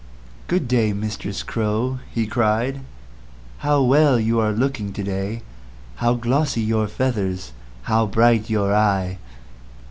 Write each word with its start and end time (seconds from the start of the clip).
"Good 0.47 0.67
day, 0.67 0.93
Mistress 0.93 1.43
Crow," 1.43 1.99
he 2.09 2.25
cried. 2.25 2.81
"How 3.59 3.83
well 3.83 4.19
you 4.19 4.39
are 4.39 4.51
looking 4.51 4.93
to 4.93 5.03
day: 5.03 5.43
how 5.97 6.15
glossy 6.15 6.61
your 6.61 6.87
feathers; 6.87 7.51
how 7.83 8.07
bright 8.07 8.49
your 8.49 8.73
eye. 8.75 9.19